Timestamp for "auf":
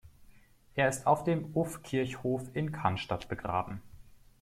1.05-1.23